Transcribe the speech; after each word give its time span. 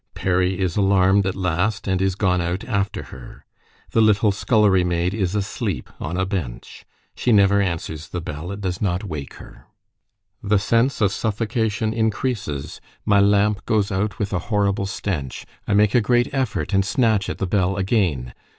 Perry 0.15 0.57
is 0.59 0.77
alarmed 0.77 1.27
at 1.27 1.35
last, 1.35 1.87
and 1.87 2.01
is 2.01 2.15
gone 2.15 2.41
out 2.41 2.63
after 2.63 3.03
her. 3.13 3.45
The 3.91 4.01
little 4.01 4.31
scullery 4.31 4.83
maid 4.83 5.13
is 5.13 5.35
asleep 5.35 5.91
on 5.99 6.17
a 6.17 6.25
bench: 6.25 6.85
she 7.13 7.31
never 7.31 7.61
answers 7.61 8.07
the 8.07 8.19
bell; 8.19 8.51
it 8.51 8.61
does 8.61 8.81
not 8.81 9.03
wake 9.03 9.35
her. 9.35 9.67
The 10.41 10.57
sense 10.57 11.01
of 11.01 11.11
suffocation 11.11 11.93
increases: 11.93 12.81
my 13.05 13.19
lamp 13.19 13.63
goes 13.67 13.91
out 13.91 14.17
with 14.17 14.33
a 14.33 14.39
horrible 14.49 14.87
stench: 14.87 15.45
I 15.67 15.75
make 15.75 15.93
a 15.93 16.01
great 16.01 16.29
effort, 16.33 16.73
and 16.73 16.83
snatch 16.83 17.29
at 17.29 17.37
the 17.37 17.45
bell 17.45 17.77
again. 17.77 18.33